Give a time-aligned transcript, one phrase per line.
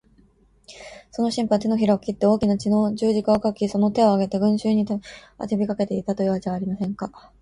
[1.11, 4.99] その神父は、てのひらを切って大きな血の十字架を書き、その手を上げて、群集に呼
[5.59, 7.13] びかけていた、というじゃありませんか。